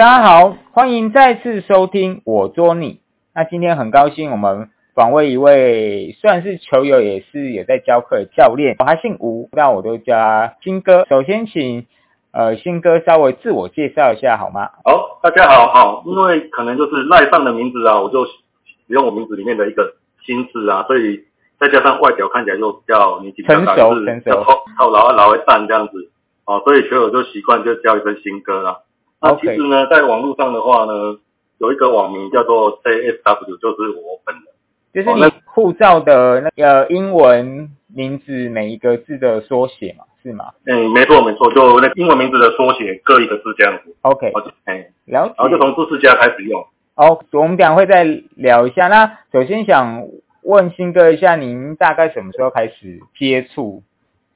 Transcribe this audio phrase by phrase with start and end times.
[0.00, 3.00] 大家好，欢迎再次收听我捉你。
[3.34, 11.04] 那今天很高兴，我们访问一位算是球友，也是也在教课的教练，他姓吴，那我都叫他新哥。
[11.10, 11.84] 首先请
[12.32, 14.70] 呃新哥稍微自我介绍一下好吗？
[14.84, 18.32] 好，大家好，好，因为可能就是赖上的名字啊，我就使
[18.86, 21.20] 用我名字里面的一个新字啊，所以
[21.58, 26.10] 再加上外表看起来就比较年纪比较大，成熟就是成熟靠靠老老一蛋这样子，
[26.46, 28.78] 哦，所以球友就习惯就叫一声新哥啦。
[29.20, 31.18] 那其实呢，在网络上的话呢，
[31.58, 34.44] 有一个网名叫做 JSW，就是我本人。
[34.92, 43.94] 就是你护照的那个英文名字每一个字的缩写嘛，是吗嗯，没错没错，就那英文名字的缩写各一个字这样子。
[44.02, 44.90] OK，OK。
[45.04, 45.34] 了解。
[45.36, 46.66] 然后就从知识家开始用。
[46.96, 48.88] 好，我们等下会再聊一下。
[48.88, 50.02] 那首先想
[50.42, 53.82] 问新哥一下，您大概什么时候开始接触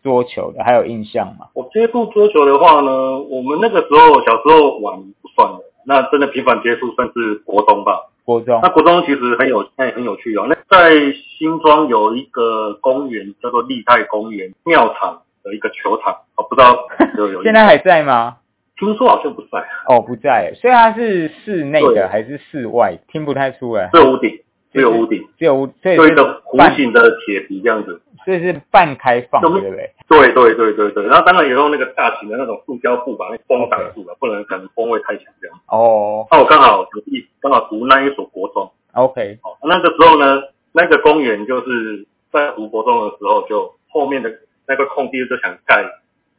[0.04, 0.62] 桌球的？
[0.62, 1.46] 还有印象吗？
[1.54, 8.10] 我接触桌球的话呢，我们那个时候小时候玩不算的，那真的频繁接触算是国中吧。
[8.24, 10.46] 国中那国中其实很有哎很有趣哦。
[10.48, 10.94] 那在
[11.38, 16.78] 新庄有一个公园叫做立泰公园庙场的一个球场，我不知道
[17.18, 18.36] 有有 现在还在吗？
[18.76, 22.98] 听说好像不在，哦，不在，所以它是室内的还是室外？
[23.08, 23.88] 听不太出来。
[23.92, 24.38] 只有屋顶，
[24.72, 28.00] 只有屋顶，只有所以就是一个弧，形的铁皮这样子。
[28.24, 29.90] 所以是半开放的，对不对？
[30.08, 35.56] 对对对对对，然后当然也用那个大型的那种塑胶布把那风挡住了，不能可能风味太强这样。
[35.68, 36.26] 哦。
[36.30, 38.70] 那我刚好有一刚好读那一所国中。
[38.92, 44.30] ，OK，哦，那个时候呢，那个公园就是在读国中的时候，就后面的
[44.66, 45.84] 那个空地就想盖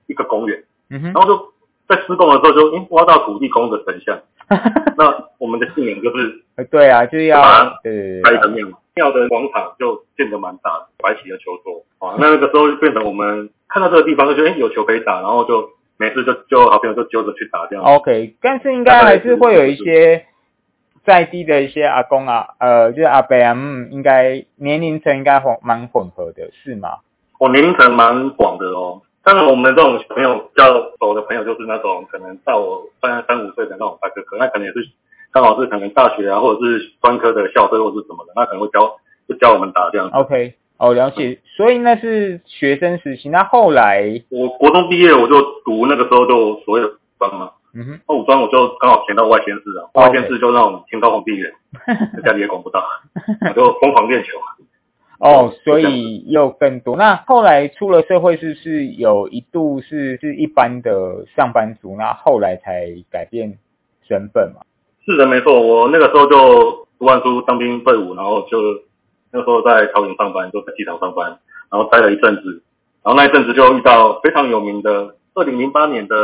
[0.08, 1.06] 一个公园，嗯哼。
[1.06, 1.54] 然，后就
[1.88, 4.20] 在施工的时候就诶挖到土地公的神像，
[4.98, 6.42] 那我们的信仰就是
[6.72, 17.84] 对啊，就是要把它对对对盖一个庙，庙的广场就建得蛮大的，摆起了球桌，啊，那那个时候就变成我们看到这个地方就觉得诶有球可以打，然后就每次就就好朋友就揪着去打这样。
[17.84, 20.26] OK，但是应该还是会有一些
[21.06, 27.00] 在地的一些阿公啊，呃，就是阿伯啊，嗯，应该年龄层应该混蛮混合的，是吗？
[27.38, 29.02] 我年龄层蛮广的哦。
[29.26, 34.88] 当然，我们这种小朋友比较熟的朋友，就是那种可能到我三三五岁的那种大哥哥，那可能也是
[35.36, 38.96] 刚好是可能大学啊，或者是专科的校队或是什么的，那可能会教
[39.28, 40.16] 就教我们打这样子。
[40.16, 41.38] OK，哦，了解。
[41.58, 51.52] 所以那是学生时期，那后来，我国中毕业我就读那个时候就所谓的五专嘛，嗯哼，那五专我就刚好填到外县市啊外县市就那种天高皇帝远，
[52.24, 52.82] 家里也管不到，
[53.50, 54.30] 我就疯狂练球。
[55.20, 56.96] 哦，所以又更多。
[56.96, 63.58] 那后来出了社会，是不是有一度是是一般的上班族，那后来才改变
[64.08, 64.62] 身份嘛？
[65.06, 68.58] 是的，没错，我那个时候就读完书当兵退伍，然后就
[69.32, 71.38] 那时候在桃园上班，就在机场上班，
[71.72, 72.62] 然后待了一阵子，
[73.04, 76.16] 然后那一阵子就遇到非常有名的二零零八年的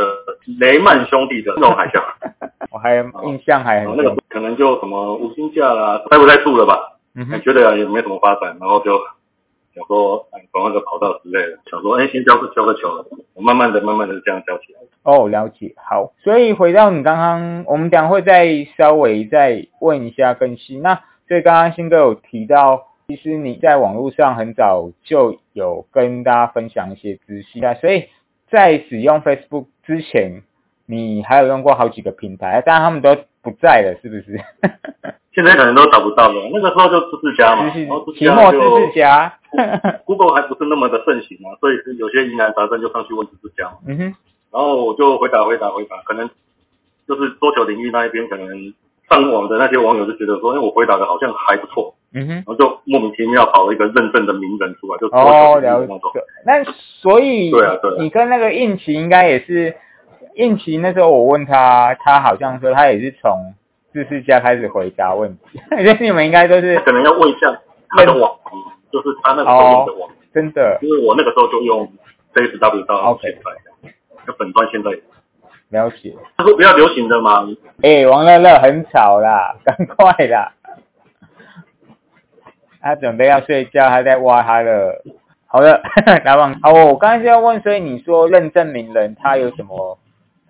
[0.58, 2.02] 雷曼兄弟的金融海啸，
[2.72, 4.16] 我还印象还很那个。
[4.28, 8.98] 可能就什么无薪假啦，待不太住了吧，嗯哼，觉得也没什么发展，然后就
[9.74, 12.88] 想说哎转换个跑道之类的，想说哎先交个交个球，
[13.34, 14.80] 我慢慢的慢慢的这样交起来。
[15.02, 15.74] 哦，了解。
[15.76, 20.82] 好，所以回到你刚刚，我们等会再稍微再问一下更新。
[20.82, 28.08] 那所以刚刚新哥有提到，其实你在网络上很早就有跟大家分享一些资讯啊，所以
[28.50, 30.42] 在使用 Facebook 之前，
[30.86, 34.38] 你还有用过好几个平台，当然他们都不在了，是不是？
[35.34, 39.32] 现在可能都找不到了，那个时候就知识家嘛，然后知识家就知识家，
[40.04, 44.02] Google 还不是那么的盛行啊，所以是有些疑难杂症就上去问知识家，嗯哼，
[44.52, 46.28] 然后我就回答回答回答，可能
[47.08, 48.46] 就是桌球领域那一边可能
[49.08, 52.34] 上网的那些网友就觉得说，哎，我回答的好像还不错，嗯哼。
[52.34, 55.88] 然后就莫名其妙跑了一个认证的名人出来，就桌哦，球领域
[56.44, 56.62] 那。
[56.64, 57.94] 那所以，对啊对啊。
[57.98, 59.74] 你跟那个应奇应该也是，
[60.34, 63.54] 应奇那时候我问他，他好像说他也是从
[63.92, 67.60] 知识家开始回答问题， 就是你们应该都是可能要问一下
[67.90, 71.92] 他的网名，就是他那个时候用的网名，真的因为我那个时候就用
[72.34, 73.38] JSW 到 OK 现
[73.82, 73.92] 在，
[74.26, 74.90] 那本专现在
[75.70, 76.14] 了解。
[76.36, 77.46] 他说比较流行的嘛，
[77.82, 80.52] 哎、王乐乐很吵啦， 赶快啦！
[82.80, 85.02] 他准备要睡觉，他在挖他的。
[85.46, 85.82] 好的，
[86.24, 89.98] 来往好，我刚才是要问，所以你说认证名人他有什么？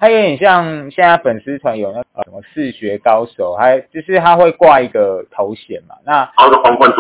[0.02, 5.94] 他有点像现在粉丝团有那呃什么视觉高手，还就是他会挂一个头衔嘛。
[6.04, 6.93] 那然后就皇冠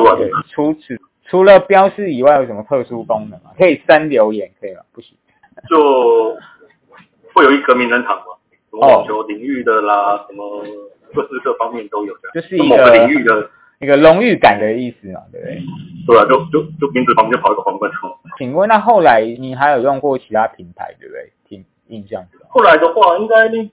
[0.48, 3.50] 除此除了标示以外，有什么特殊功能吗？
[3.58, 4.82] 可以删留言，可以吗？
[4.92, 5.16] 不行。
[5.68, 6.36] 就
[7.34, 8.38] 会有一个名人堂嘛，
[8.70, 10.64] 什么哦网球领域的啦，什么
[11.12, 13.50] 各式各方面都有的，就是一个领域的，
[13.80, 15.60] 一个荣誉感的意思嘛，对不对？
[16.06, 18.12] 对啊，就就就名字旁边跑一个皇冠出来。
[18.38, 21.32] 请问那后来你还有用过其他平台，对不对？
[21.92, 22.40] 听印象中。
[22.48, 23.70] 后来的话，应该你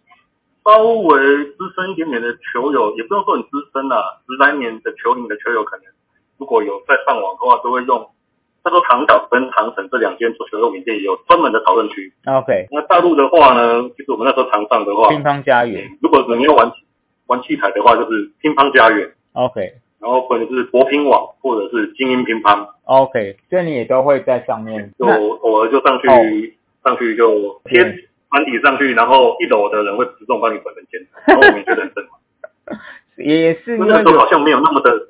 [0.66, 1.18] 稍微
[1.56, 5.86] 资深一点点的球友，也不用说很资深啦，十来年的球龄的球友，可能
[6.38, 8.10] 如果有在上网的话，都会用。
[8.62, 12.12] 他说唐岛跟唐城这两间足球用品店有专门的讨论区。
[12.26, 15.90] OK，那大陆的话呢，就是我们那时候常上的话，乒乓家园。
[16.02, 16.70] 如果你要玩
[17.28, 19.10] 玩器材的话，就是乒乓家园。
[19.32, 19.62] OK，
[20.00, 22.68] 然后或者是国乒网或者是精英乒乓。
[22.84, 24.92] OK，这你也都会在上面。
[25.00, 26.14] 就偶尔就上去、哦
[26.82, 27.84] 上去就贴
[28.30, 32.80] 团体上去，然后一楼的人会自动帮你本人签，然后我们 也觉得很正常。
[33.18, 35.10] 也是因为那个时候好像没有那么的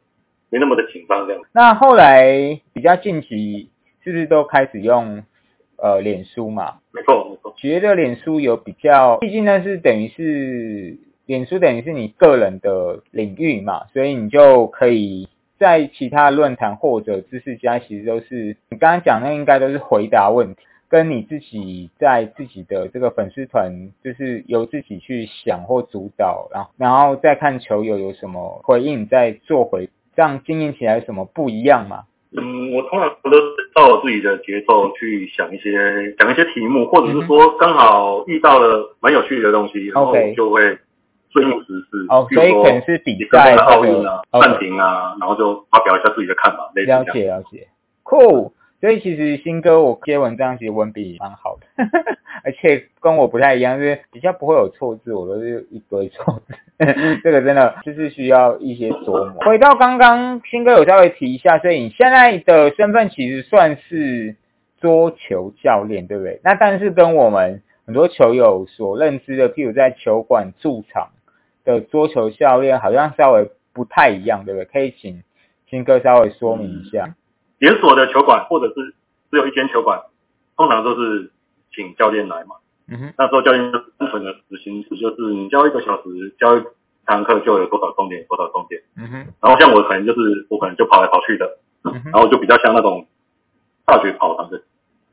[0.49, 1.41] 没那么的紧张这样。
[1.51, 3.69] 那后来比较近期
[4.03, 5.23] 是不是都开始用
[5.77, 6.75] 呃脸书嘛？
[6.91, 7.53] 没错没错。
[7.57, 15.27] 觉得脸书有比较，毕竟那是等于是脸书等于是你个人的领域嘛，所以你就可以
[15.59, 23.71] 在其他论坛或者知识家，其实都是你刚刚讲那应该都是回答问题，跟你自己在自己的这个粉丝团，
[24.03, 32.05] 就是由自己去想或主导，然后然后再看球友有什么回应，再做回，这样经营起来有什么不一样吗？
[32.31, 33.41] 嗯，我通常都是
[33.73, 40.77] 照我自己的节奏去想一些想一些题目，或者是说刚好遇到了蛮有趣的东西，然后就会
[41.31, 42.05] 顺应时事。
[42.09, 47.03] 哦比如说所以可能是比赛奥运啊、暂停啊，然后就发表一下自己的看法，了。
[47.13, 47.67] 解了解
[48.03, 48.51] ，cool。
[48.79, 51.67] 所以其实新哥我接文章其实文笔蛮好的，
[52.45, 56.53] 而且跟我不太一样，就是比较不会有错字，我都是一堆错字，
[57.23, 59.41] 这个真的就是需要一些琢磨。
[59.41, 64.35] 回到刚刚新哥有稍微提一下，所以你现在的身份其实算是
[64.79, 66.39] 桌球教练，对不对？
[66.43, 71.09] 那但是跟我们很多球友所认知的，譬如在球馆驻场
[71.65, 74.65] 的桌球教练，好像稍微不太一样，对不对？
[74.65, 75.21] 可以请
[75.69, 77.13] 新哥稍微说明一下。
[77.59, 78.95] 连锁的球馆或者是
[79.31, 80.01] 只有一间球馆，
[80.57, 81.31] 通常都是
[81.75, 82.55] 请教练来嘛。
[82.91, 86.63] 嗯哼，那时候教练就单纯的执行是，就是你教一个小时，教一
[87.05, 88.81] 堂课就有多少重点，多少重点。
[88.97, 91.59] 嗯哼，然后像我可能就是我可能就跑来跑去的，
[92.05, 93.05] 然后就比较像那种
[93.85, 94.59] 大学跑堂的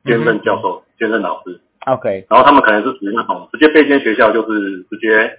[0.04, 1.60] 兼任教授、兼任老师。
[1.84, 5.38] ，OK，然后他们可能是属于那种直接被一间学校就是直接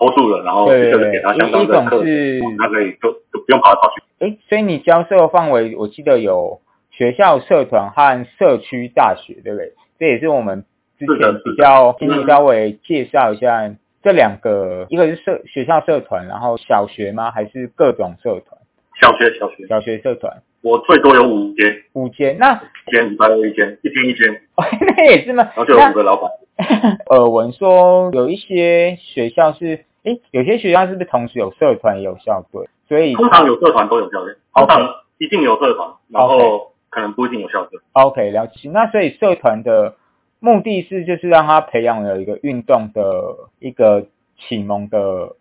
[0.00, 4.02] hold 住了，然后对就是给他相当的课一一种是，他可以就就不用跑来跑去。
[4.20, 6.60] 诶，所以你教授范围，我记得有
[6.90, 9.72] 学校社团和社区大学，对不对？
[9.98, 10.64] 这也是我们
[10.98, 13.70] 之前比较，请嗯你稍微介绍一下
[14.02, 17.30] 这两个，一个是社学校社团，然后小学吗？
[17.30, 18.58] 还是各种社团？
[19.00, 22.52] 小学小学，小学社团我最多有五间，五间，那
[22.86, 24.42] 一间礼拜二一间，一间一间，
[24.96, 25.44] 那也是吗？
[25.44, 26.30] 然后就有五个老板。
[27.08, 32.68] 耳闻说有一些学校是，诶，有些学校是不是同时有社团也有校队？
[32.88, 37.78] 所以通常有社团都有校队，通常一定有社团，然后可能不一定有校队。
[37.92, 38.70] OK，了解。
[38.70, 39.94] 那所以社团的
[40.40, 44.06] 目的是就是让他培养了一个运动的一个
[44.36, 45.36] 启蒙的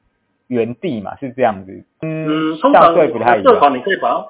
[0.48, 1.84] 园地嘛，是这样子。
[2.02, 3.54] 嗯，嗯，校通常队不太一样。
[3.54, 4.28] 社团你可以把它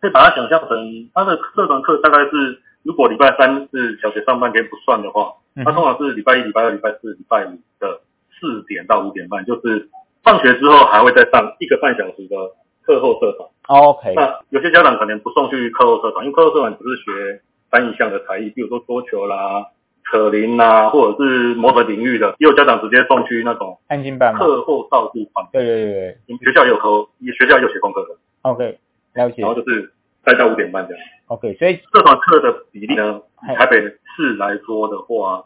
[0.00, 8.00] 可以把它想象成他的社团课大概是，如果礼拜三是小学上半天不算的话，嗯它通常是礼拜一、礼拜二、礼拜四、礼拜五的
[8.42, 9.88] 四点到五点半，就是
[10.24, 12.36] 放学之后还会再上一个半小时的
[12.82, 13.48] 课后社团。
[13.68, 19.64] OK，那有些家长可能不送去课后社团，因为课后社团只是学单一项的才艺，比如说桌球啦、
[20.10, 24.40] 扯铃啦，或者是某个领域的，也有家长直接送去那种安静班嘛。
[24.40, 25.46] 课后照顾团。
[25.52, 27.08] 对对对对学校也有课后，
[27.38, 28.78] 学校也有写功课的，，OK，
[29.14, 29.48] 了解然。
[29.48, 29.92] 后就是
[30.24, 31.04] 待到五点半这样。
[31.28, 35.44] OK，所以社团课的比例呢嗨，台北市来说的话，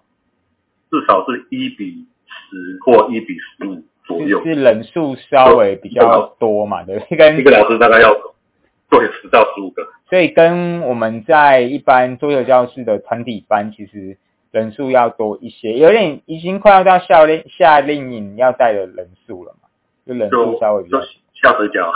[0.90, 2.06] 至少是一比
[2.48, 4.44] 十或一比十五左右就。
[4.44, 6.98] 是人数稍微比较多嘛，对？
[7.16, 8.14] 跟一个老师大概要
[8.88, 9.82] 对十到十五个。
[10.08, 14.16] 所以跟我们在一般桌游教室的团体班，其实
[14.50, 19.68] 人数要多一些，有点已经快要到夏令夏令营要带的人数了嘛，
[20.06, 21.06] 就人数稍微比较就。
[21.42, 21.92] 下水饺，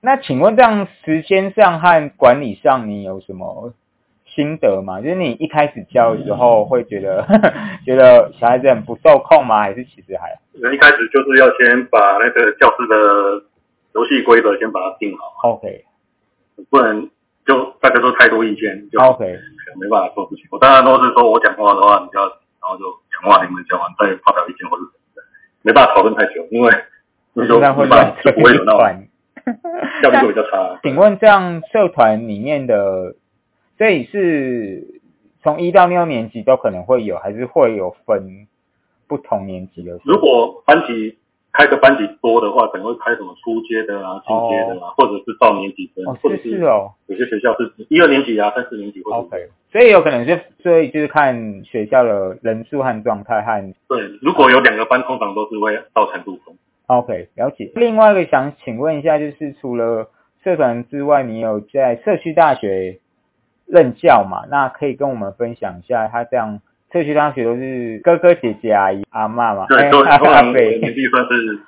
[0.00, 3.72] 那请问这样时间上和管理上，你有什么
[4.38, 5.00] 心得嘛？
[5.00, 7.26] 就是你一开始教的时候会觉得
[7.84, 9.58] 觉得小孩子很不受控吗？
[9.62, 10.30] 还是其实还
[10.72, 13.42] 一开始就是要先把那个教室的
[13.94, 15.84] 游戏规则先把它定好，OK
[16.70, 17.10] 不能
[17.44, 19.24] 就大家都太多意见，就 OK
[19.80, 20.44] 没办法做事情。
[20.52, 25.22] 我当然都是说我讲话的话，你就要然后就讲话，你们讲完再发表意见或者什么的，
[25.62, 26.72] 没办法讨论太久，因为
[27.34, 29.08] 那就这样会没办法就不会有那种团。
[30.02, 30.78] 效率就比较差。
[30.82, 33.14] 请问这样社团里面的，
[33.78, 35.00] 这里是
[35.40, 38.48] 从一到六年级都可能会有，还是会有分
[39.06, 40.00] 不同年级的？
[40.04, 41.16] 如果班级
[41.52, 56.54] 开个班级多的话，可能会开什么初阶的啊、进阶的啊，或者是到年级生，哦，或者是是哦有些学校是一二年级啊、三四年级或者，OK，所以有可能是，所以就是看学校的人数和状态和对，如果有两个班，通常都是会到程度分。
[56.86, 57.70] OK 了解。
[57.76, 60.10] 另外一个想请问一下，就是除了
[60.42, 62.98] 社团之外，你有在社区大学
[63.68, 64.44] 任教嘛？
[64.50, 66.60] 那可以跟我们分享一下，他这样
[66.92, 69.66] 社区大学都是哥哥姐姐阿姨阿嬷嘛？
[69.68, 71.58] 对，哎都通阿常我的伯年纪算是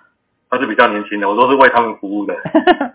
[0.48, 2.34] 算是比较年轻的，我都是为他们服务的。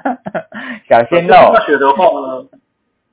[0.89, 2.45] 小鲜肉大学的话呢，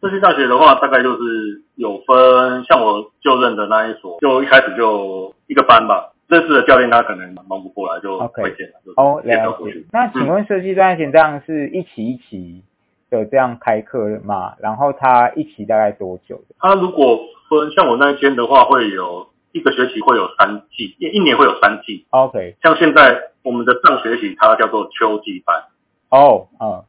[0.00, 6.08] 社区大学的话大概就是有分，像我就任的那一所，就一开始就一个班吧。
[6.28, 9.86] 认识的教练他可能忙不过来，就会见了，就哦，介绍了解过去。。
[9.92, 12.62] 那请问设计专线这样是一期一期
[13.18, 14.54] 的这样开课吗？
[14.58, 16.54] 然后他一期大概多久的？
[16.58, 22.06] 他如果分像我那一间的话，会有一个学期会有三季，一一年会有三季。
[22.10, 25.62] OK，像现在我们的上学期它叫做秋季班，
[26.08, 26.84] 哦，嗯，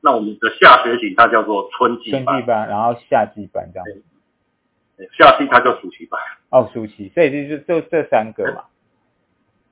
[0.00, 3.86] 那我们的下学期它叫做春季班春季，班，然后夏季班这样。
[4.96, 6.20] 对夏季它叫暑期班。
[6.50, 8.64] 哦，暑期，所以就是就这三个嘛。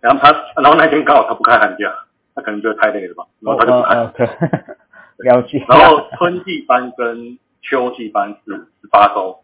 [0.01, 0.31] 然后他，
[0.63, 1.93] 然后那天刚好他不开寒假，
[2.35, 3.95] 他可能觉得太累了吧，然后他就不开。
[3.97, 4.77] 哦哦哦
[5.19, 5.65] 了解。
[5.69, 9.41] 然后春季班跟秋季班是十八周，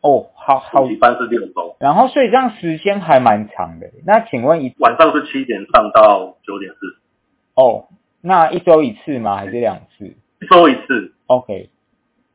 [0.00, 3.90] 哦，好好暑期班是六周，然后所以这样时间还蛮长的。
[4.06, 6.96] 那请问一晚上是七点上到九点四，
[7.54, 7.88] 哦，
[8.20, 9.36] 那一周一次吗？
[9.36, 10.04] 还是两次
[10.40, 11.12] 一周一次。
[11.26, 11.68] ？OK，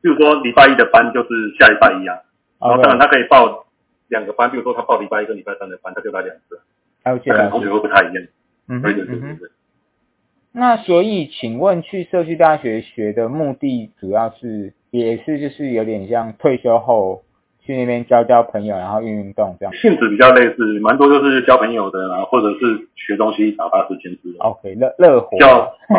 [0.02, 2.20] 比如说礼拜一的班就是下礼拜一样，
[2.60, 3.66] 然后当然他可以报
[4.08, 6.60] 两个班，比如说他报礼拜一跟礼拜三的班，他就来两次，
[7.02, 7.70] 还有其他可能同学。
[7.70, 8.22] 会不太一样。
[8.68, 8.82] 嗯嗯哼。
[8.82, 9.48] 对对对对。
[10.56, 17.22] 那所以，请问去社区大学学的目的，主要是也是就是有点像退休后
[17.60, 19.74] 去那边交交朋友，然后运运动这样。
[19.74, 25.36] 性质比较类似，蛮多就是交朋友的啊，或者是学东西打发时间之类的，OK，热热火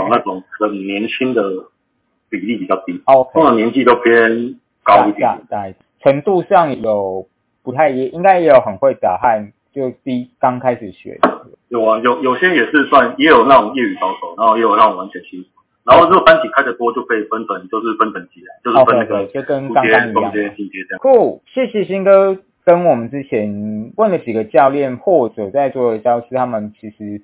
[0.10, 1.44] 那种很年轻的
[2.30, 5.28] 比例比较低，OK，通常年纪都偏高一点。
[5.50, 5.68] 大。
[5.68, 7.28] 大程度上有
[7.62, 11.46] 不太也应该也有很会打和就第刚开始学的。
[11.68, 15.48] 有啊，有有些也是算，也有那种业余高手，然后也有那种完全新手。
[15.84, 21.00] 然后这个班级开的多就可以分等，就是分等级的，就是分那 OK，个 OK，就跟刚刚一样中阶、进阶这样。
[21.00, 27.22] 酷，谢谢新哥跟我们之前问了几个教练或者在座的教师，他们其实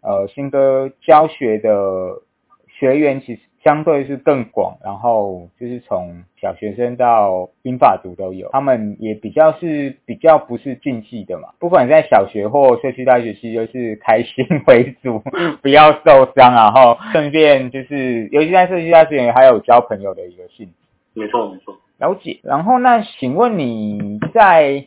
[0.00, 2.22] 呃新哥教学的
[2.68, 15.18] 学员其实相对是更广，然后就是从小学生到英法族都有，他们也比较是比较不是竞技的嘛，不管在小学或社区大学，其实就是开心为主，
[15.60, 20.72] 不要受伤，然后顺便就是尤其在社区大学还有交朋友的一个性质。
[21.12, 21.76] 没错没错。
[21.98, 22.40] 了解。
[22.42, 24.86] 然后那请问你在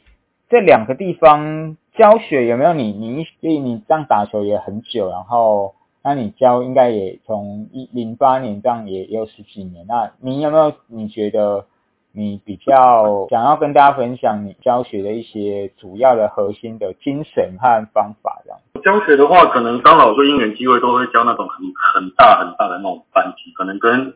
[0.49, 11.65] 这两个地方教学有没有你你因为你这样打球也很久，然后那你教应该也从一零八年这样也也有十几年，那你有没有你觉得
[12.11, 18.59] 你比较想要跟大家分享你教学的一些主要的核心的精神和方法这样？
[18.83, 24.13] 教学的话，可能刚好说因缘机会都会教那种很很大很大的那种班级，可能跟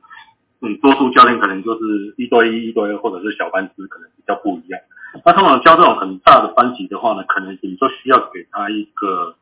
[0.62, 4.82] 嗯多数教练可能就是一对一、一对二或者是小班制，可能比较不一样。
[5.24, 9.36] 那通常教这种很大的班级的话呢，可能你就需要给他一个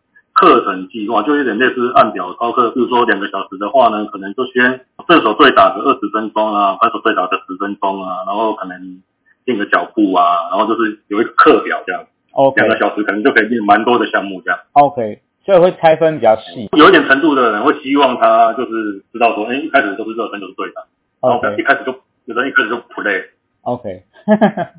[0.44, 2.70] 课程计划，就有点类似按表操课。
[2.72, 9.02] 比如说两个小时的话呢，可能就先射手对打个二十分钟啊，反手对打个十分钟啊，然后可能
[9.46, 14.60] 练个脚步啊，然后就是有一个课表这样，OK 两个小时可能就可以练蛮多的项目这样。
[14.74, 16.68] OK，所以会拆分比较细。
[16.78, 20.86] 有一点程度的人会希望他就是知道说，哎、一开始都是热身就是对的，
[21.22, 21.96] 然后一开始就
[22.26, 24.04] 有人一开始就 play，OK，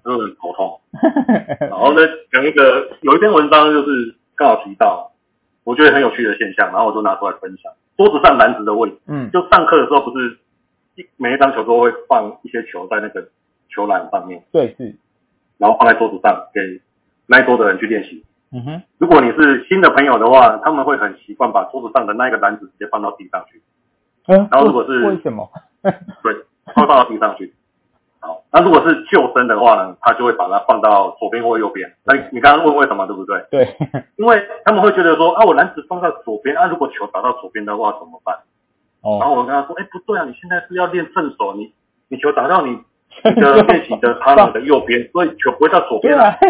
[0.05, 0.81] 就 很头痛。
[1.61, 5.13] 然后呢，讲一个有一篇文章就是刚好提到，
[5.65, 7.73] 我觉得很有趣的现象，然后我就拿出来分享。
[7.97, 10.39] 桌子上篮子的问题，嗯就上课的时候不是
[10.97, 13.27] 一每一张球都会放一些球在那个
[13.69, 14.95] 球篮上面，对是，
[15.59, 16.81] 然后放在桌子上给
[17.27, 18.25] 那一桌的人去练习。
[18.53, 23.61] 嗯哼，如果你是新的朋友的话，他们会很习惯把桌子上的那一个篮子直接放到地上去。
[24.27, 25.49] 嗯然后如果是为什么？
[25.83, 25.93] 对，
[26.75, 27.53] 放到地上去。
[28.27, 31.93] 好，那如果是救生的话呢，他就会把它放到左边或右边。
[32.05, 33.45] 那你你刚刚问为什么，对不对？
[33.51, 33.77] 对，
[34.17, 38.35] 因为他们会觉得说啊，我篮子放到左边，啊，如果球打到左边的话怎么办？
[39.03, 41.73] 哦然哦，后我跟他说，哎，不对啊，你现在是要练正手，你
[42.09, 42.71] 你球打到你
[43.23, 46.35] 你 的练习的 partner 的右边，所以球不会到左边啊。
[46.41, 46.49] 对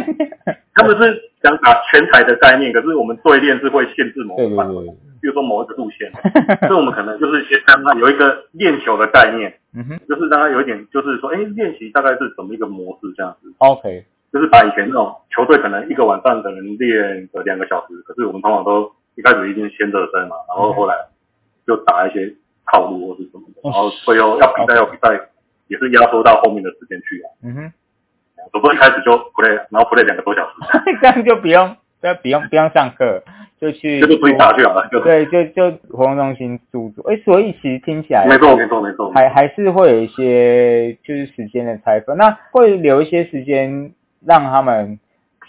[0.54, 6.12] 啊， 他们是想打全台的概念，可是我们对练是会限制某个范围，对，比如说某一个路线，
[6.68, 9.50] 所以我们可能就是先让他有一个练球的概念。
[9.72, 20.94] 嗯哼就是让他有一点，就是说，哎，练习大概是怎么一个模式这样子，，OK，就是把以前那种球队可能一个晚上可能练个两个小时，可是我们通常都一开始一定先热身嘛，然后后来
[21.66, 22.32] 就打一些
[22.70, 25.18] 套路或是什么的，然后最后要比赛要比赛，
[25.68, 27.26] 也是压缩到后面的时间去啊。
[27.42, 27.72] 嗯哼，
[28.52, 30.54] 总不能一开始就 play，然后 play 两个多小时，
[31.00, 33.22] 这样就不用，就不用不用上课，
[33.58, 37.00] 就去就是自己打去好了，就对，就就活动中心住住。
[37.08, 43.90] 哎，所以其实听起来没错没错没错，还还是会有一些就是时间的拆分，那会留一些时间
[44.26, 44.98] 让他们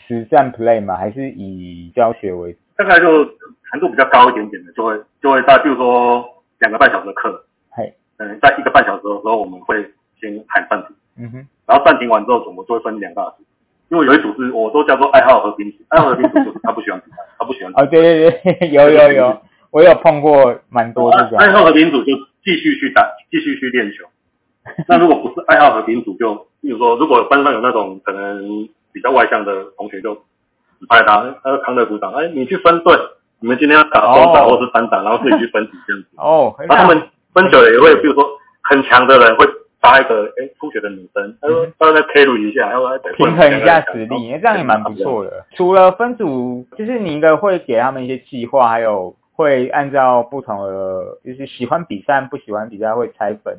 [0.08, 0.96] 实战 play 吗？
[0.96, 2.54] 还是以教学为？
[2.54, 2.60] 主？
[2.78, 3.26] 大概就
[3.74, 6.26] 难度比较高一点点的，就会就会在比如说
[6.60, 9.76] 两个半小时的课，嘿，嗯，在一个半小时的时候，我们会
[10.22, 13.44] 先喊暂停，嗯哼，然后暂停完之后，我们就会分两大组，
[13.90, 21.38] 因为有一组是我都叫做爱好和平组，爱好和平组就是他不喜欢比赛，他不喜欢比赛哦，对对对， 有有有，我有碰过蛮多这种。
[21.38, 22.14] 爱好和平组就
[22.44, 24.06] 继续去打，继续去练球。
[24.90, 32.98] 那如果不是爱好和平组，就比如说，如果班上有那种可能比较外向的同学，就指派他，他康乐鼓掌，哎，你去分队，
[33.40, 36.08] 你们今天要打双打或是单打，然后自己去分组这样子。
[36.18, 37.00] 哦，那他们
[37.34, 38.26] 分久了也会，比如说
[38.64, 39.46] 很强的人会
[39.86, 45.46] 搭一个哎初学的女生，他说他再 carry 一下，然后平衡一下实力，这样也蛮不错的。
[45.52, 53.58] 除了分组，就是你应该会给他们一些计划，还有会按照不同的，就是喜欢比赛不喜欢比赛会拆分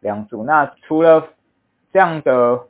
[0.00, 0.42] 两组。
[0.44, 1.28] 那除了
[1.92, 2.60] 这样的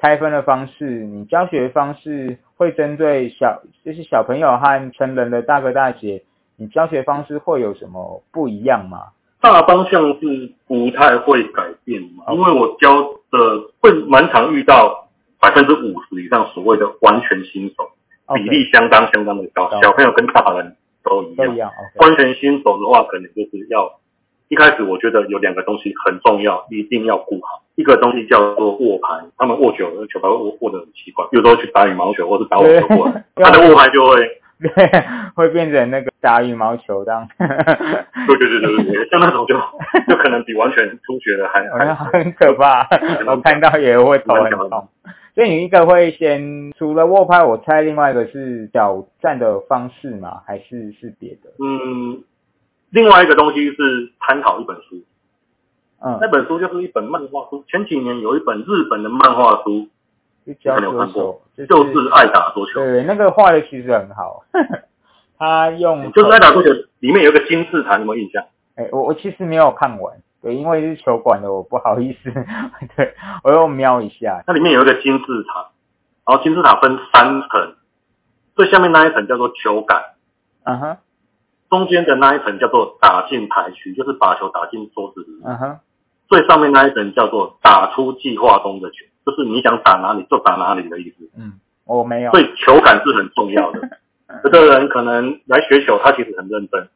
[0.00, 6.24] 拆分的方式，你教学方式会针对小，就是小朋友和成人的大哥大姐，
[6.56, 9.12] 你教学方式会有什么不一样吗？
[9.42, 13.38] 大方向是不太会改变嘛，因为我教的
[13.80, 15.08] 会蛮常遇到
[15.40, 17.90] 百分之五十以上所谓的完全新手，
[18.36, 21.52] 比例相当相当的高，小朋友跟大人都一样。
[21.52, 21.68] 一样。
[21.96, 23.90] 完全新手的话，可能就是要
[24.46, 27.64] 一开始我觉得有两个东西很重要，一定要顾好。
[27.74, 34.38] 一个东西叫做握拍，他们握久了球拍会握握得很奇怪，有时候去打羽毛球或是打网球过来，他的握拍就会。
[34.62, 37.28] 对， 会变成那个打羽毛球这样。
[37.38, 39.56] 对对对对对，像那种就
[40.08, 42.86] 就可能比完全初学的还还很可怕。
[43.26, 44.88] 我看到也会头很痛。
[45.34, 51.50] 所以你一个会先除了握拍，我猜另外一个是挑战的方式嘛，还是是别的？
[51.58, 52.22] 嗯，
[52.90, 55.02] 另外一个东西是参考一本书。
[56.04, 57.64] 嗯，那本书就是一本漫画书。
[57.68, 59.88] 前几年有一本日本的漫画书，
[60.44, 62.80] 可能有看过，就是爱打桌球。
[62.80, 64.44] 对，那个画的其实很好。
[65.38, 68.44] 他用就是爱打桌球，里面有一个金字塔，有没有印象？
[68.76, 72.32] 哎，我我其实没有看完，对，因为是球馆的，我不好意思。
[72.96, 75.68] 对，我又瞄一下，那里面有一个金字塔，
[76.26, 77.74] 然后金字塔分三层，
[78.54, 80.00] 最下面那一层叫做球杆，
[80.64, 80.96] 嗯哼，
[81.68, 85.78] 中间的那一层叫做打进台区，就是把球打进桌子里，嗯哼，
[86.28, 91.28] 最上面那一层叫做打出计划中的球，就是你想打哪里就打哪里的意思。
[91.38, 91.52] 嗯，
[91.86, 93.80] 我没有，所以球感是很重要的。
[94.44, 96.88] 有的人可能来学球，他其实很认真，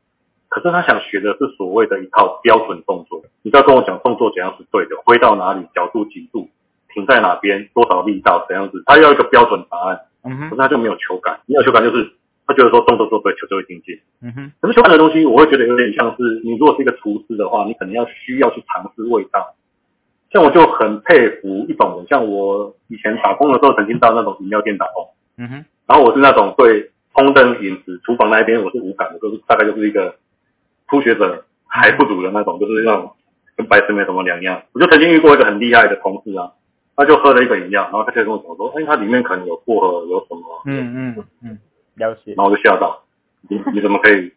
[0.49, 3.23] 可是他想学的是所谓的一套标准动作。
[3.43, 6.49] 你不要跟我讲动作怎样是对的，挥到哪里，角度几度，
[6.95, 10.01] 停在哪边，多少力道怎样子，他要一个标准答案。
[10.25, 12.11] 嗯哼，可是他就没有球感，没有球感就是
[12.47, 14.01] 他觉得说动作做对，球就会进界。
[14.23, 19.55] 嗯哼，可是球感的东西，我会觉得有点像是你如果是一个厨师的话，你可能要需要去尝试味道。
[20.31, 25.09] 像我就很佩服一种人，像我以前打工的时候，曾经到那种饮料店打工。
[25.39, 26.91] 嗯哼，然后我是那种对。
[27.17, 30.17] 烹饪饮食厨房那一边我是无感的，就是大概就是一个
[30.87, 33.11] 初学者还不足的那种，就是那种
[33.57, 34.61] 跟白痴没什么两样。
[34.73, 36.53] 我就曾经遇过一个很厉害的同事啊，
[36.95, 40.43] 他就喝了一个饮料，然后他就跟我讲说，哎，它里面可能有薄荷，有什么？
[40.67, 41.59] 嗯嗯嗯，
[41.95, 42.35] 了解。
[42.37, 43.03] 然后我就吓到，
[43.49, 44.31] 你你怎么可以？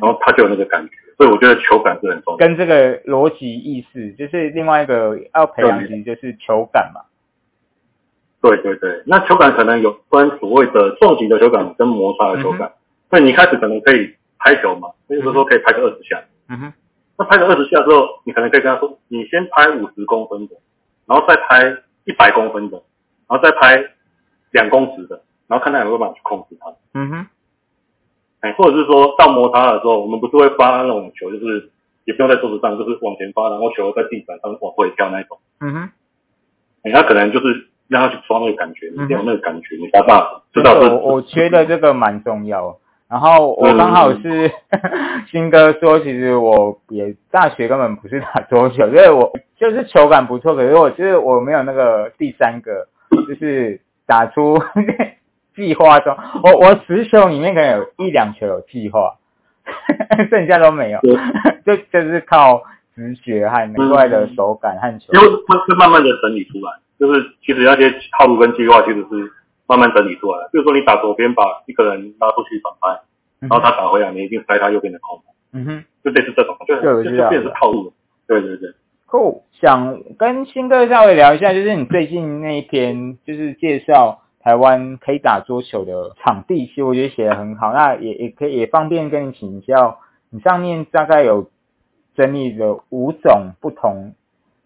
[0.00, 2.36] 然后他就有那个感觉，所以我觉得球感是很重要。
[2.36, 7.02] 跟这个逻辑意识，就是另外一个要培养，其实就是球感嘛。
[8.40, 12.72] 对对对，那球感可能有关所谓的撞击的球感跟摩擦的球感。
[13.08, 16.20] 所以你开始可能可以拍球嘛，就是说可以拍个二十下。
[16.48, 16.72] 嗯哼。
[17.16, 20.56] 那拍个二十下之后，你可能可以跟他说，你先拍五十公分的，
[21.06, 22.82] 然后再拍一百公分的，
[23.28, 23.80] 然后再拍
[24.50, 26.74] 两公尺的，然后看他有没有办法去控制它。
[26.94, 27.26] 嗯哼。
[28.42, 31.70] 哎，或者是说到摩擦的时候，我们不是会发那种球，就是
[32.04, 35.38] 也不用在桌子上，就是往前发，然后球在地板上往回跳那一种。
[35.60, 35.90] 嗯哼。
[36.84, 37.68] 哎，他可能就是。
[37.88, 40.72] 让他去抓那个感觉，你有那个感觉，你才爸知道。
[40.80, 42.74] 我我觉得这个蛮重要。
[43.06, 44.50] 然后我刚好是
[45.30, 52.86] 新哥说，其实我也大学根本不是打桌球，因为我就是球感不错，可是我就是我没有那个第三个，
[53.28, 54.58] 就是打出
[55.54, 59.16] 计划中，我我十球里面可能有一两球有计划，
[60.30, 61.00] 剩下都没有，
[61.66, 62.62] 就就是靠
[62.94, 66.72] 直觉和另外的手感和球，因为会会慢慢的整理出来。
[66.98, 69.32] 就是其实那些套路跟计划其实是
[69.66, 70.48] 慢慢整理出来的。
[70.52, 73.00] 比如说你打左边把一个人拉出去反拍，
[73.40, 75.20] 然后他打回来，你一定塞他右边的空，
[75.52, 77.92] 嗯哼，就类似这种，就就就变成套路了。
[78.28, 78.70] 对对对。
[79.06, 87.72] 酷，想跟新哥稍微聊一下，就是你最近那一篇，就是介绍台湾可以打桌球的场地，其实我觉得写的很好。
[87.72, 89.98] 那也也可以也方便跟你请教，
[90.30, 91.48] 你上面大概有
[92.16, 94.14] 整理了五种不同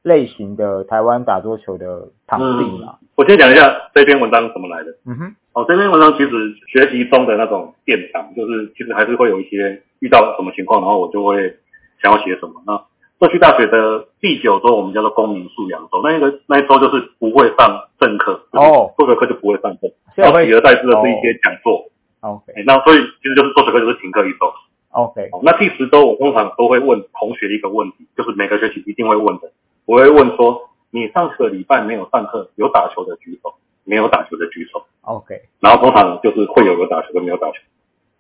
[0.03, 2.99] 类型的台湾打桌球的场地嘛？
[3.17, 4.97] 我先讲一下这篇文章怎么来的。
[5.07, 6.31] 嗯哼，哦，这篇文章其实
[6.69, 11.57] 学习中的那种电档，就是其实还是会有一些遇到什么情况，然后我就会
[12.03, 12.62] 想要写什么。
[12.67, 12.83] 那
[13.19, 21.87] 社区大学的第九周，我们叫做公民素养周，那一个那一周就是不会上正课哦，做个课就不会上课，然后取而代之的是一些讲座。
[22.21, 24.53] OK，那所以其实就是数学课就是停课一周。
[24.91, 29.51] OK，那第十周我通常都会问同学一个问题，就是每个学期一定会问的，
[29.87, 34.85] 我会问说，你上个礼拜没有上课，有打球的举手，没有打球的举手。
[35.01, 37.55] OK，然后通常就是会有有打球的，没有打球，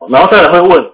[0.08, 0.90] 然后再来会问，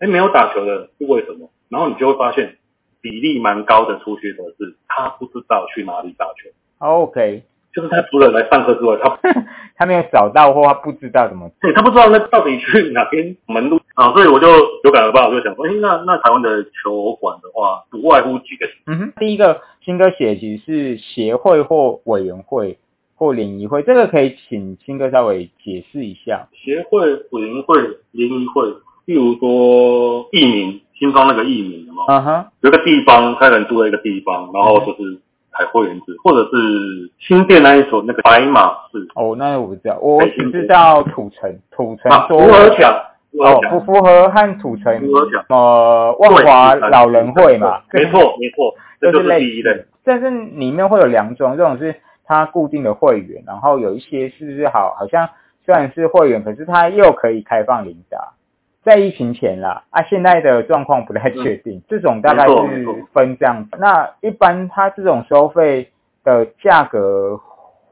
[0.00, 1.48] 哎，没有打球的是为什么？
[1.68, 2.56] 然后你就会发现。
[3.04, 6.48] 比例蛮高的初学者是，他不知道去哪里打球。
[6.78, 7.42] OK，
[7.74, 9.18] 就是他除了来上课之外，他
[9.76, 14.48] 他没有找到或他不知道怎么，对他不知道那到底去哪边门路啊，所以我就
[14.84, 18.66] 有感而发，我就想说，哎，那那台湾的球馆的话，不外乎几个。
[18.86, 22.78] 嗯哼，第一个新哥写其实是协会或委员会
[23.16, 26.48] 或联谊会，这个可以请新哥稍微解释一下。
[26.54, 27.78] 协会、委员会、
[28.12, 28.66] 联谊会，
[29.04, 30.80] 例如说艺名。
[30.98, 35.18] 新庄那个艺名嘛，嗯哼，有个地方，他人住在一个地方，然后就是
[35.52, 39.06] 开会员制，或者是新店那一所那个白马寺。
[39.14, 42.92] 哦，那我不知道，我只知道土城，土城说符合墙，
[43.40, 49.84] 哦，不符合和土城，符合墙，呃，万华老人会嘛，没错没错，这就是第一类。
[50.04, 55.28] 但是里面会有两种，这种是它固定的会员，然后有一些是不是好，好像
[55.64, 58.34] 虽然是会员，可是他又可以开放领打。
[58.84, 63.66] 在疫情前啦，啊，现在的状况不太确定，这种大概是分这样。
[63.78, 65.88] 那一般它这种收费
[66.22, 67.40] 的价格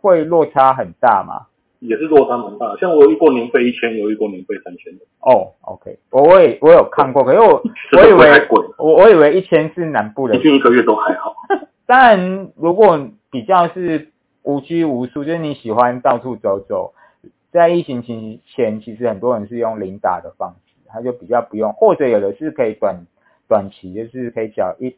[0.00, 1.46] 会落差很大吗？
[1.80, 5.00] 也是落差蛮大，像我一过年费一千，有一过年费三千的。
[5.20, 7.60] 哦，OK，我我也我有看过，可是我
[7.98, 8.46] 我以为
[8.78, 11.34] 我我以为一千是南部的，平均一个月都还好。
[11.86, 14.10] 当然，如果比较是
[14.42, 16.92] 无拘无束，就是你喜欢到处走走，
[17.50, 20.71] 在疫情期前，其实很多人是用零打的方式。
[20.92, 23.06] 他就比较不用，或者有的是可以短
[23.48, 24.94] 短期，就是可以缴一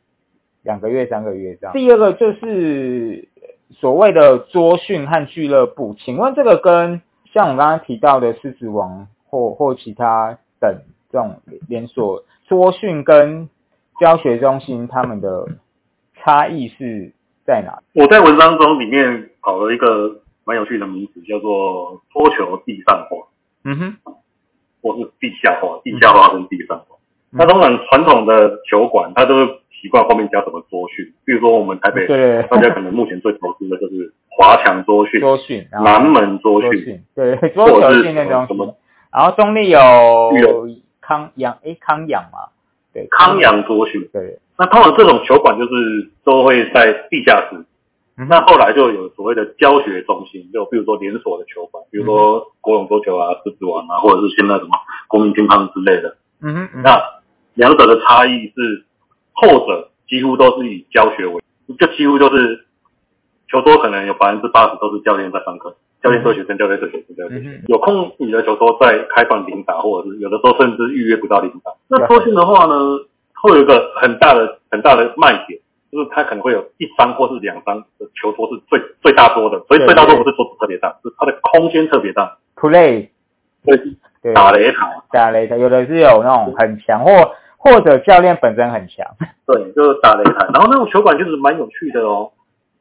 [0.63, 1.73] 两个月、三个月这样。
[1.73, 3.29] 第二个就是
[3.71, 7.01] 所谓的桌训和俱乐部，请问这个跟
[7.33, 10.81] 像我刚刚提到的狮子王或或其他等
[11.11, 13.49] 这种连锁桌训跟
[14.01, 15.47] 教学中心，他们的
[16.15, 17.13] 差异是
[17.47, 17.83] 在哪？
[17.95, 23.29] 我在文章中里面搞了一个蛮有趣的名词，叫做桌球地上化。
[23.65, 23.97] 嗯哼。
[24.85, 26.97] 或是地下化，地下化跟地上化。
[27.31, 32.07] 那当然，传统的球馆，它都习惯后面加什么桌训，比如说我们台北，
[32.51, 38.77] 大家可能目前最投资的就是华强桌训、桌训、南门桌训，对，桌球训那种什么。
[39.11, 40.69] 然后中立有
[41.01, 42.51] 康养，哎，康养嘛，
[42.93, 44.09] 对，康阳桌训。
[44.13, 47.65] 对，那通常这种球馆就是都会在地下室。
[48.17, 54.71] 那后来就有所谓的教学中心，就比如说连锁的球馆，比如说国勇桌球啊、狮子王啊，或者是现在什么
[55.09, 56.17] 国民乒乓之类的。
[56.41, 56.83] 嗯哼。
[56.85, 57.03] 那
[57.55, 58.85] 两者的差异是，
[59.33, 61.43] 后者几乎都是以教学为，
[61.77, 62.65] 就几乎就是
[63.49, 67.65] 球桌可能有百分之八十都是教练在上课，教练对学生，教练对学生，教练对学生。
[67.67, 71.73] 有空你的球桌在开放领打，或者是有的时候甚至预约不到领打。
[71.89, 72.75] 那桌训的话呢，
[73.43, 75.59] 会有一个很大的很大的卖点。
[75.95, 82.37] 就是它可能会有一张或是两张的球桌是最最大桌的，所以最大桌不是桌子特别大，是它的空间特别大。
[82.57, 83.11] Play，
[83.65, 87.13] 对，打擂台，打擂台，有的是有那种很强，或
[87.57, 89.07] 或者教练本身很强。
[89.47, 90.49] 对，就是打擂台。
[90.53, 92.33] 然后那种球馆其实蛮有趣的哦。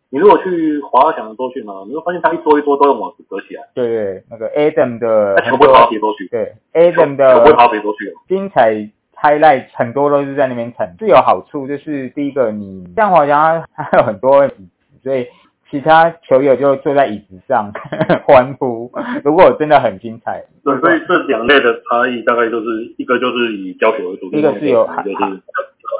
[0.09, 3.61] 你如果去华强桌去嘛，你会发现它一桌一桌都用网子隔起来。
[3.75, 6.27] 对对，那个 Adam 的球不会跑别桌去。
[6.29, 8.11] 对，Adam 的球不会跑别桌去。
[8.27, 8.89] 精彩。
[9.23, 15.25] Highlight 很多都是在那边产，是有好处，就是第一个，你像华强，它有很多椅子，所以
[15.71, 17.71] 其他球友就坐在椅子上
[18.27, 18.91] 欢呼。
[19.23, 25.41] 如果真的很精彩，对，所以这两类的差异大概就是一个就是以教学为主，一个是有就是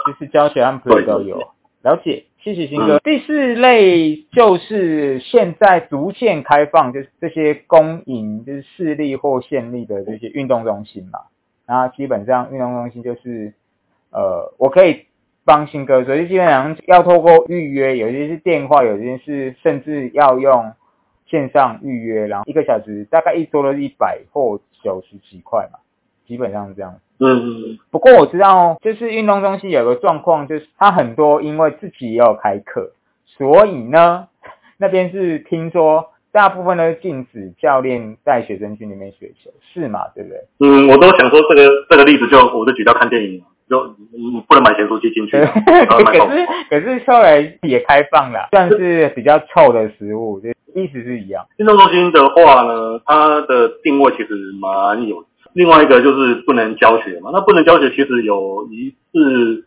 [0.06, 1.40] 就是教学和 play 都有
[1.82, 2.26] 了解。
[2.44, 3.00] 谢谢新哥。
[3.00, 11.20] 第四类就是现在逐渐开放，就是这些公营就是市立或县立的这些运动中心嘛。
[11.74, 13.52] 然后基本上运动中心就是，
[14.12, 15.08] 呃，我可以
[15.44, 20.72] 帮新哥，所以基本上要透过预约，有些是电话，有些是甚至要用
[21.26, 25.80] 线上预约，然后一个小时大概一周都是一百或九十几块嘛。
[26.28, 27.00] 基本上是这样。
[27.20, 32.92] 嗯，不过我知道，就是运动中心有个状况，就是他很多因为自己也有开课，
[33.26, 34.28] 所以呢，
[34.78, 40.00] 那边是听说大部分都禁止教练带学生去那边学球，是嘛？
[40.16, 40.40] 对不对？
[40.60, 43.80] 嗯，我都想说这个这个例子就我就举到看电影，就
[44.12, 45.38] 嗯不能买咸酥鸡进去，
[45.86, 51.46] 可是可是后来也开放了，算是比较臭的食物，就意思是一样。
[51.58, 55.24] 运动中心的话呢，它的定位其实蛮有。
[55.54, 59.64] 另外一个就是不能教学嘛，那不能教学，其实有一次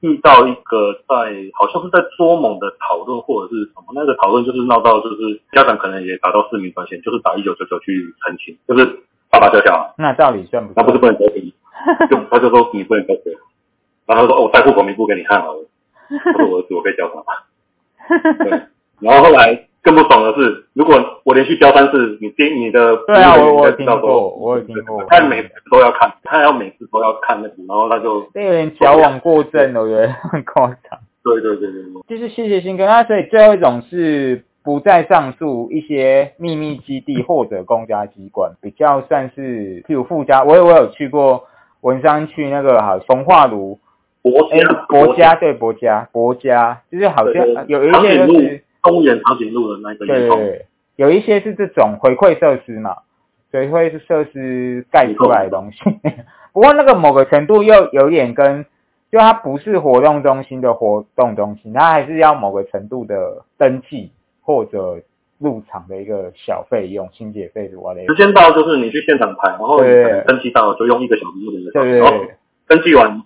[0.00, 1.14] 遇到一个在
[1.54, 8.84] 好像是在捉猛的讨论或者是什么，那个讨论就是闹到就是家长可能也打到市民专线，就是打一九九九去澄清，就是
[9.30, 10.72] 爸爸叫小孩，那到底算不？
[10.76, 11.54] 那不是不能得体，
[12.10, 13.32] 就他就说你不能交钱，
[14.06, 15.64] 然后他说哦，我带户口名簿给你看好了，
[16.08, 17.24] 他说我儿子我可以交他吗？
[18.44, 18.50] 对，
[19.00, 19.65] 然后后来。
[19.86, 30.98] 更不爽的是，如果我连续交三次，你编你的对啊，我我听过，我有听过，他每次都要看，他要每次都要看那个，然后他就这有点矫枉过正了，我觉得很夸张。
[31.22, 41.44] 对对对对对，就是谢谢新哥，那所以最后一种是不再上述一些秘密基地或者公家机关，比较算是譬如附加，我我有去过
[41.82, 43.78] 文山去那个好从化炉。
[44.22, 48.65] 博哎博家对博家博家，就是好像有一些就是。
[48.86, 52.96] 公园长颈鹿的那个对对，有一些是这种回馈设施嘛，
[53.52, 55.78] 回馈是设施盖出来的东西。
[56.54, 58.64] 不过那个某个程度又有点跟，
[59.12, 65.02] 就它不是活动中心的活动中心，它还是要某个程度的登记或者
[65.38, 68.14] 入场的一个小费用，清洁费之类的。
[68.14, 69.80] 时间到就是你去现场排，然后
[70.26, 71.82] 登记到就用一个小时或者一个小
[72.22, 73.22] 时，登记完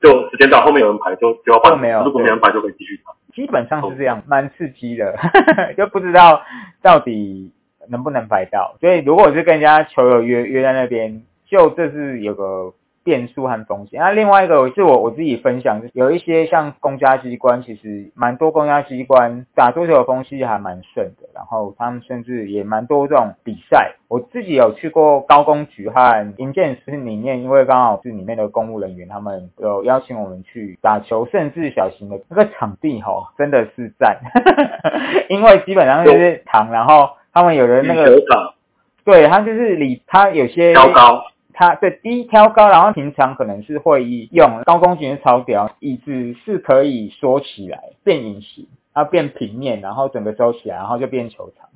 [0.00, 1.72] 就时间到，后面有人排就就要换，
[2.04, 3.12] 如果没人排就可以继续排。
[3.38, 5.16] 基本上是这样，蛮刺激的，
[5.78, 6.42] 就不知道
[6.82, 7.52] 到底
[7.88, 8.74] 能不能排到。
[8.80, 12.74] 所以如果是跟人家球友约约在那边，就这是有个。
[13.08, 13.98] 变数和风险。
[13.98, 21.26] 那另外一个是我我自己分享，有一些像公家机关，其实蛮多公家机关打桌球的风气还蛮盛的。
[21.34, 23.94] 然后他们甚至也蛮多这种比赛。
[24.08, 34.18] 我自己有去过高工局和营建司里面，因为刚好是里面的公务人员，他们有邀请我们去打球，甚至小型的那个场地哈，真的是赞。
[35.30, 38.20] 因为基本上就是场，然后他们有人那个
[39.04, 41.24] 对，他就是里他有些高高。
[41.58, 51.68] 它的低挑高，然后平常可能是会议用高工型超屌椅子是可以缩起来变隐形，然后变平面，然后整个收起来，然后就变球场，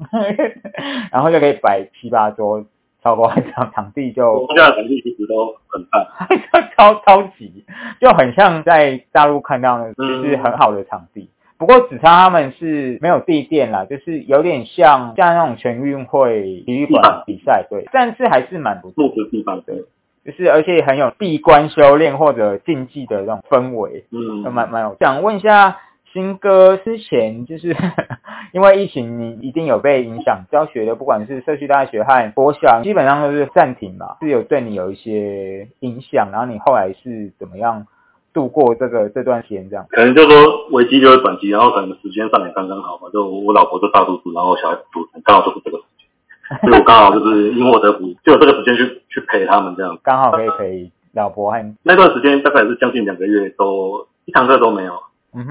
[1.11, 2.64] 然后就可以摆七八桌，
[3.03, 4.33] 超过场场地就。
[4.33, 6.29] 我们家的场地其实都很大，
[6.79, 7.64] 超超级，
[8.01, 11.29] 就很像在大陆看到的，就是很好的场地。
[11.62, 19.77] 不过只差他们是没有地垫啦，就是有点像像那种全运会体育馆比赛，对，但是还是蛮不错的地方，对，
[20.25, 24.96] 就是而且很有闭关修炼或者竞技的那种氛围，嗯，蛮蛮有。
[24.98, 25.77] 想问一下
[26.12, 27.77] 新哥，之前就是
[28.53, 37.87] 因为疫情，你一定有被影响教学的，不管是社区大学和国小，基本上都是暂停嘛，是有对你有一些影响，然后你后来是怎么样？
[38.33, 43.11] 度过这个这段时间，这样可能就说危机就是转机，然后可能时间上也刚刚好嘛。
[43.12, 49.99] 就我老婆就大肚子，然后小孩肚子，刚好就是这个时间，所以我刚好就是因祸得福，就有这个时间去去陪他们这样。
[50.03, 54.95] 刚好可以陪老婆和那段时间大概是将近两个月，都一堂课都没有。
[55.35, 55.45] 嗯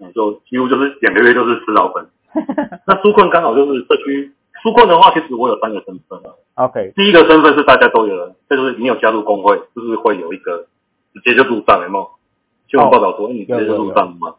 [0.00, 2.06] 哼，就几乎就是两个月就是吃老本。
[2.86, 4.32] 那纾困刚好就是社区
[4.64, 6.18] 纾困的话，其实我有三个身份
[6.54, 10.66] OK，第一个身份是大家都有，这就是你有加入工会，就是会有一个。
[11.18, 12.06] 直接就入账了吗？
[12.68, 14.34] 新闻报道说你直接就入账吗？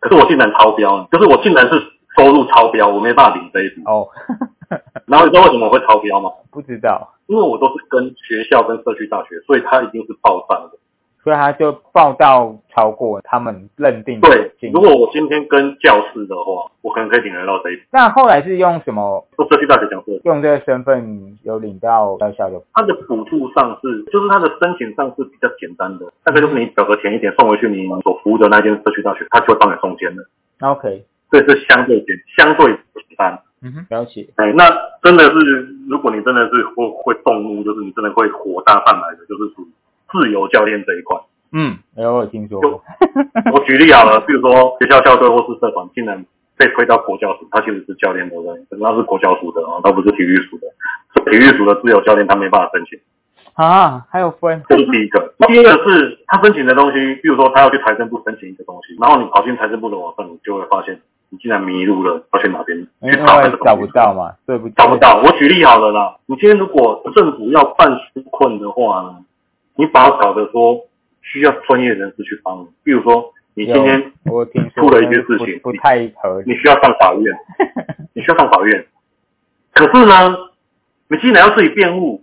[0.00, 1.80] 可是我竟然超标，就是我竟然是
[2.18, 3.82] 收入超标，我没办法领这一笔。
[3.86, 4.08] 哦，
[5.06, 6.30] 然后你知道为什么会超标吗？
[6.50, 10.78] 不知道，因为我都是跟学校跟社区大学，所以它一定是报账的。
[11.24, 14.20] 所以他就报到超过他们认定。
[14.20, 17.82] 对，如果我今天跟教师的话，我可能可以领得到这一笔。
[17.90, 19.26] 那后来是用什么？
[19.38, 22.62] 用社区大学讲座，用这个身份有领到小小的。
[22.74, 30.22] 他的补助上是，就是他的申请上是比较简单的，大概就是你表格填一点，送回去你所服务的那间社区大学，他就会帮你送件的。
[30.60, 33.38] OK，这是相对简，相对简单。
[33.62, 34.28] 嗯哼，了解。
[34.36, 34.68] 哎，那
[35.02, 39.68] 真的是，如果你真的是会会动怒，就是你真的会火大上来的，就是属于。
[40.14, 41.18] 自由教练这一块，
[41.52, 42.60] 嗯，有我听说。
[43.52, 46.24] 我举例好了，比如说学校校队或是社团，竟然
[46.56, 50.68] 被推到国教署，他其实是教练的人，那是国教署的啊，他不是体育署的。
[51.30, 52.98] 体育署的自由教练他没办法申请
[53.54, 54.62] 啊，还有分。
[54.68, 55.34] 这是第一个。
[55.48, 61.00] 第二个是他申请的东西，比如说他要去财政部申请一个东西，然后你跑进财政部的网上，你就会发现
[61.30, 64.68] 你竟然迷路了，要去哪边去找那个找不到嘛，对不？
[64.70, 65.22] 找不到。
[65.24, 69.16] 我举例好了啦，你今天如果政府要办纾困的话呢，
[69.76, 70.86] 你把它搞得说
[71.22, 77.36] 需要专业人士去帮你，比如说你今天我听出了一些事情，不太合理，你需要上法院，
[78.12, 78.86] 你需要上法院。
[79.72, 80.36] 可是呢，
[81.08, 82.22] 你竟然要自己辩护，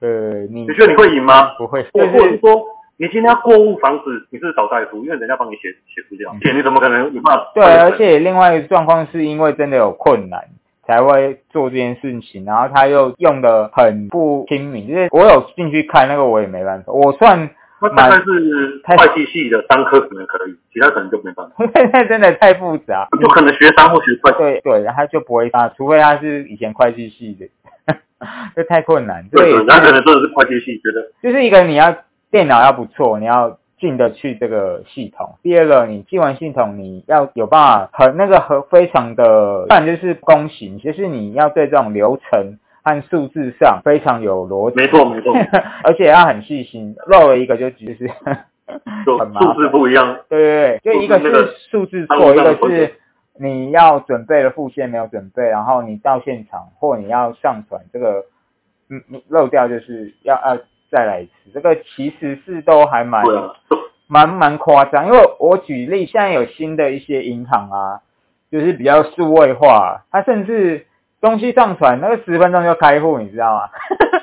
[0.00, 1.54] 呃，你你觉得你会赢吗？
[1.58, 2.62] 不会，或或者是说。
[3.02, 7.34] 你今天要过户房子，你是找代书，因为人家帮你写写资料，且你怎么可能你怕？
[7.54, 10.50] 对，而且另外一个状况是因为真的有困难
[10.90, 17.48] 才会做这件事情，然后他又用的很不亲民，就是我有进去看那个，我也没办法，我算
[17.80, 21.64] 那大概是会计系的商科可能可以，其他可能就没办法。
[21.92, 27.94] 那真的太复杂，就可能学商或学会对对，他就不会啊，除非他是以前会计系的，
[28.56, 29.26] 这太困难。
[29.30, 31.96] 对，他可能真的是会计系，觉得就是一个你要。
[32.32, 35.36] 电脑要不错，你要进得去这个系统。
[35.42, 44.76] 第二个，你进完系统，你要有办法很那个和非常的，当然就是公行，就是你要对这种流程和数字上非常有逻辑。
[44.76, 45.34] 没错没错，
[45.82, 50.18] 而且要很细心，漏了一个就其实很数字不一样。
[50.28, 52.94] 对对对，就一个是数字错，一个是
[53.40, 58.24] 你要准备的副线没有准备，然后你到现场或你要上传这个，
[58.90, 60.58] 嗯，你漏掉就是要要。
[60.90, 63.24] 再来一次，这个其实是都还蛮
[64.06, 68.00] 蛮蛮夸张，因为我举例，现在有新的一些银行啊，
[68.50, 70.86] 就是比较数位化，它甚至
[71.20, 73.70] 东西上传那个十分钟就开户，你知道吗？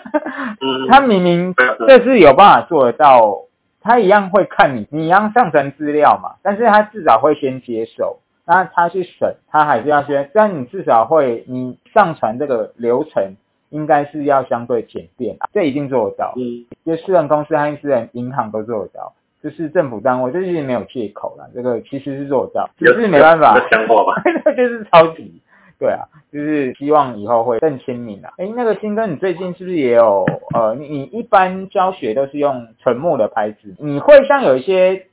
[0.89, 1.53] 他明明
[1.87, 3.43] 这是有办法做得到，
[3.81, 13.35] 他一样会看你，你一样上传资料嘛，但是他至少会先接手，那他去审，他还是要先，但你至少会你上传这个流程。
[13.69, 16.33] 应该是要相对简便啊，这一定做得到。
[16.37, 21.49] 嗯，就私人公司和私人银行都做得到，就是政府单位，这是没有借口了。
[21.53, 23.59] 这个其实是做得到，只是没办法。
[23.69, 25.41] 强化吧，那就是超级。
[25.79, 28.33] 对啊，就是希望以后会更亲民啊。
[28.37, 30.25] 哎，那个新哥，你最近是不是也有
[30.55, 35.05] 呃，你你一般教学都是用纯木的拍子，你会像有一些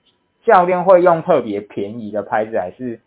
[0.43, 2.99] 教练会用特别便宜的拍子，还是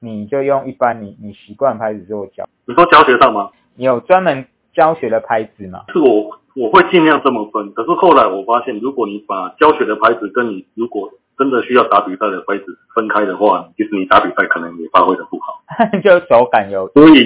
[0.00, 2.48] 你就用一般你你习惯拍子做教？
[2.64, 3.50] 你说教学上吗？
[3.76, 4.46] 你有专门？
[4.78, 7.72] 教学的拍子嘛，是我我会尽量这么分。
[7.72, 12.64] 可是后来我发现，如果你把教学的拍子跟你如果真的需要打比赛的拍子
[12.94, 15.60] 分开的话，其实你打比赛可能也发挥的不好，
[16.00, 17.24] 就手感有所以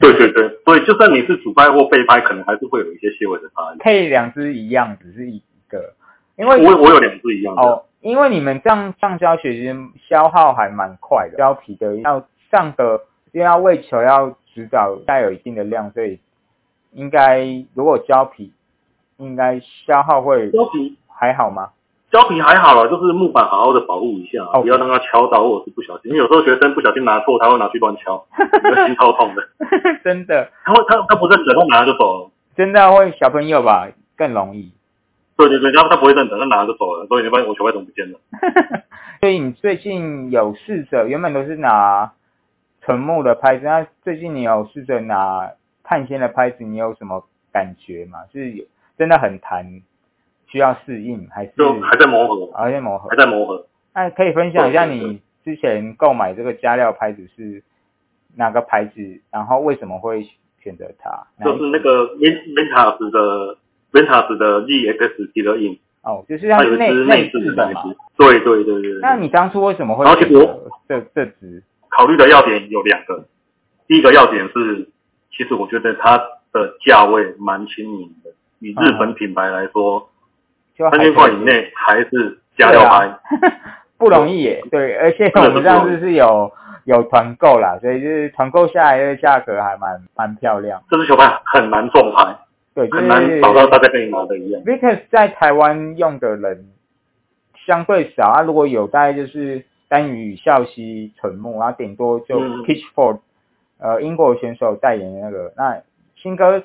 [0.00, 3.78] 对对 对，所以就算你是主拍或被拍，可能还是会有一些细微的差异。
[3.78, 5.94] 可以两只一样，只是一个，
[6.36, 7.62] 因为我我有两只一样的。
[7.62, 9.74] 哦，因为你们这样上教学其实
[10.10, 13.00] 消耗还蛮快的，胶皮的要上的，
[13.32, 16.20] 因为要为球要指导，带有一定的量，所以。
[16.92, 18.52] 应该如果胶皮，
[19.16, 21.70] 应该消耗会胶皮还好吗？
[22.10, 26.10] 胶皮还好了，就是木板好好的保护一下，不要让它敲到或者是不小心。
[26.10, 28.26] 因为有时候学生不小心拿错，他会拿去乱敲，
[28.86, 29.42] 心超痛的。
[30.02, 32.30] 真的，他会他他不认得，他拿就走了。
[32.56, 34.72] 真的会小朋友吧更容易。
[35.36, 38.18] 对对对，他他不会认得，他拿就走了，所以你发现我球拍怎么不见了？
[39.20, 42.10] 所以你最近有试着，原本都是拿
[42.80, 45.52] 纯木的拍子，那最近你有试着拿？
[45.90, 48.20] 碳纤的拍子你有什么感觉吗？
[48.32, 49.82] 是真的很弹，
[50.46, 51.50] 需要适应还是？
[51.56, 53.66] 就还在磨合，还在磨合，还在磨合。
[53.92, 57.64] 那可以分享一下你之前购买这个加料拍子是
[58.36, 59.20] 哪个牌子？
[59.32, 60.24] 然后为什么会
[60.60, 61.26] 选择它？
[61.44, 63.58] 就是那个 Ventas 的
[63.90, 65.76] Ventas 的 ZX 极乐印。
[66.02, 67.82] 哦，就是它内内置的嘛。
[68.16, 68.92] 对对对对。
[69.02, 71.64] 那你当初为什么会选择这这支？
[71.88, 73.24] 考虑的要点有两个，
[73.88, 74.88] 第一个要点是。
[75.40, 76.18] 其实我觉得它
[76.52, 80.10] 的价位蛮亲民的，以日本品牌来说，
[80.76, 83.10] 三千块以内还是加料牌，
[83.96, 84.62] 不容易耶。
[84.70, 86.52] 对，而且我们上次是有
[86.84, 90.82] 有团购啦，所以就是团购下来的价格还蛮蛮漂亮。
[90.90, 92.36] 这支球拍很难中牌，
[92.74, 94.62] 对，很难找到大家可以拿的一样。
[94.62, 96.66] Because 在台湾用的人
[97.64, 103.20] 相对少啊，如果有大概就是单于校西纯木，然后顶多就 Pitchfork。
[103.80, 105.80] 呃，英国选手代言的那个，那
[106.16, 106.62] 新哥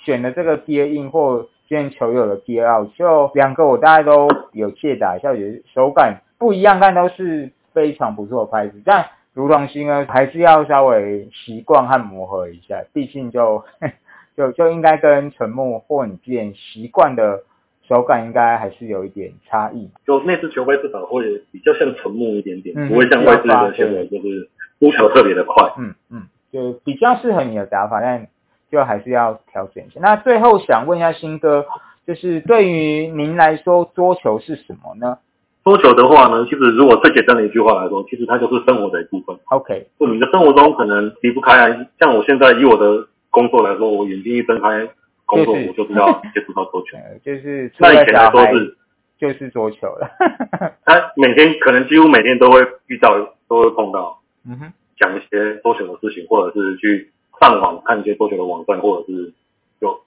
[0.00, 8.82] 选的这个 Gear In 或现球友的 Gear Out，就两个我大概都有借打一下，觉得手感不一样，但都是非常不错的拍子。
[8.84, 13.62] 但如同新哥还是要稍微习惯和磨合一下，毕竟就
[14.36, 17.44] 就就应该跟纯木或你之前习惯的
[17.86, 19.88] 手感应该还是有一点差异。
[20.04, 21.22] 就那支球拍至少会
[21.52, 24.48] 比较像纯木一点点，不会像外资的现在就是。
[24.82, 26.22] 出球特别的快，嗯嗯，
[26.52, 28.26] 就比较适合你的打法，但
[28.68, 30.00] 就还是要调整一下。
[30.00, 31.64] 那最后想问一下新哥，
[32.04, 35.18] 就是对于您来说，桌球是什么呢？
[35.62, 39.38] 桌球的话呢，其实如果最简单的一句话来说，其实它就是生活的一部分。
[39.50, 44.88] OK，就你的生活中可能离不开啊，像我现在以我的工作来说，我眼睛一睁开
[45.24, 46.96] 工作，就是我就是要接触到桌球。
[46.96, 48.76] 呃， 就是那以前来说是，
[49.16, 50.10] 就是桌球了。
[50.84, 53.14] 他每天可能几乎每天都会遇到，
[53.46, 59.32] 都会碰到嗯哼，讲一些桌球的事情，或者是去上网看一些桌球的网站，或者是
[59.80, 60.00] 就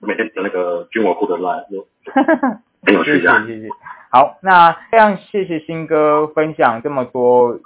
[0.00, 1.86] 每天的那个军火库的 line，就
[2.84, 3.54] 很有谢趣啊谢。
[3.54, 3.68] 谢谢。
[4.10, 7.58] 好，那非常谢谢新哥分享这么多，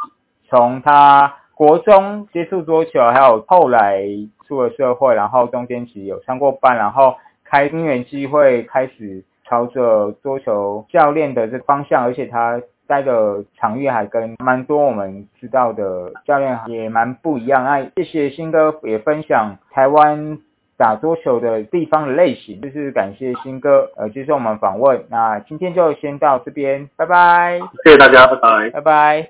[0.48, 4.06] 从他国中接触桌球，还有后来
[4.46, 17.64] 出了社会，然后中间其实有上过班，然后开因缘机会开始朝着桌球教练的这个方向，而且他待的场域还跟蛮多我们知道的教练也蛮不一样。
[17.64, 20.38] 那谢谢新哥也分享台湾
[20.76, 25.04] 打桌球的地方的类型，就是感谢新哥呃接受我们访问。
[25.08, 28.70] 那今天就先到这边，拜拜，谢谢大家，拜拜。
[28.70, 29.24] 拜拜。